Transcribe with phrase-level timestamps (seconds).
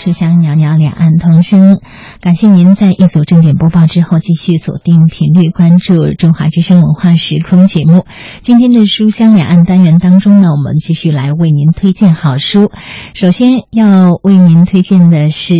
[0.00, 1.78] 书香袅袅两岸同声，
[2.22, 8.06] 感谢您在一组正点播报之后继续锁定频率关注中华之声文化时空节目。
[8.40, 12.72] 今天的书香两岸单元当中呢，我们继续来为您推荐好书。
[13.12, 15.54] 首先要为您推荐的是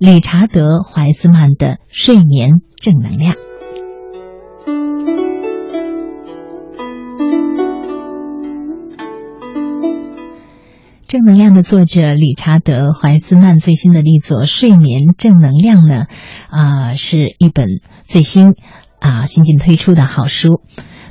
[0.00, 3.34] 理查德·怀斯曼的《睡眠正能量》。
[11.14, 16.06] 正能量的作者理查德·怀斯曼最新的力作《睡眠正能量》呢，
[16.48, 17.68] 啊、是一本
[18.02, 18.56] 最新
[18.98, 20.60] 啊、新近推出的好书。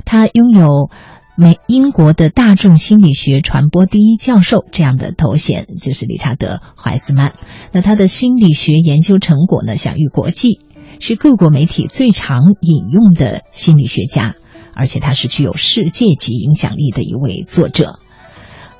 [0.04, 0.90] 他拥有
[1.38, 7.32] 美英国的大众心理学传播第一教授这样的头衔，就是理查德·怀斯曼。
[7.72, 10.60] 那他的心理学研究成果呢，享誉国际，
[11.00, 14.34] 是各国媒体最常引用的心理学家，
[14.74, 17.92] 而且他是具有世界级影响力的一位作者。《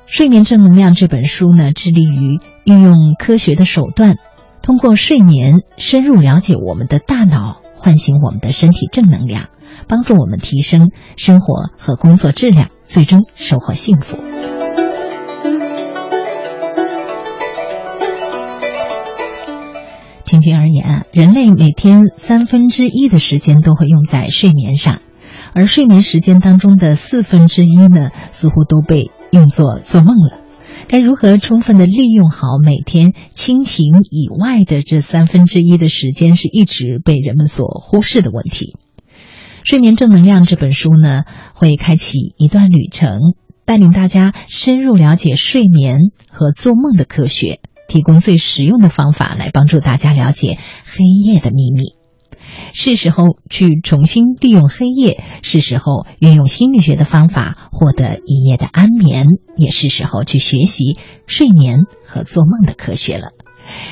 [0.07, 4.17] 睡眠正能量》这本书呢，致力于运用科学的手段，
[4.61, 9.49] 通过睡眠深入了解我们的大脑，唤醒我们的身体正能量，
[9.87, 14.17] 帮助我们提升生活和工作质量，最终收获幸福。
[20.25, 25.01] 平均而言啊，人类每天三分之一的时间都会用在睡眠上，
[25.55, 30.41] 而睡眠时间当中的四分之一呢，似乎都被用作做梦了。
[30.89, 38.75] 该如何充分的利用好每天清醒以外的这三分之一的时间，是一直被人们所忽视的问题。
[39.63, 43.19] 《睡眠正能量》这本书呢，会开启一段旅程，
[43.63, 51.94] 带领大家深入了解睡眠和做梦的科学，提供最实用的方法来帮助大家了解黑夜的秘密。
[52.77, 63.29] 是时候去重新利用黑夜，是时候运用心理学的方法获得一夜的安眠，也是时候去学习睡眠和做梦的科学了。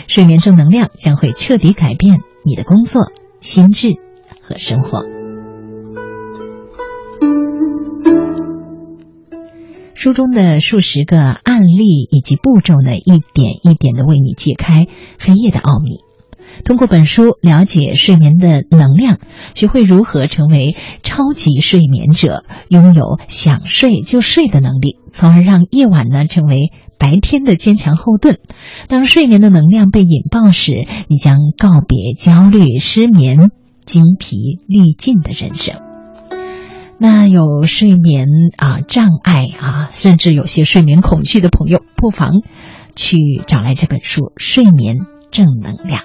[0.10, 3.04] 睡眠正能量将会彻底改变你的工作、
[3.40, 3.94] 心智
[4.42, 5.02] 和生活。
[9.94, 16.03] 书中的数十个案例以及步骤呢，一点一点的为你揭开黑夜的奥秘。
[16.66, 19.20] 通过本书了解睡眠的能量，
[19.54, 28.40] 学会如何成为超级睡眠者，拥有想睡就睡的能力，从而让夜晚呢成为白天的坚强后盾。
[28.88, 33.50] 当睡眠的能量被引爆时，你将告别焦虑、失眠、
[33.86, 34.38] 精疲
[34.68, 35.82] 力尽的人生。
[37.00, 42.32] 那有睡眠啊障碍啊，甚至有些睡眠恐惧的朋友，不妨
[42.96, 45.00] 去找来这本书《睡眠
[45.30, 46.02] 正能量》。